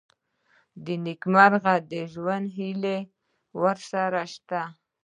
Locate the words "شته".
4.33-4.61